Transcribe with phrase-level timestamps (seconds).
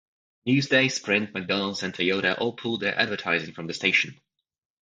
[0.47, 4.19] "Newsday", Sprint, McDonald's, and Toyota all pulled their advertising from the station.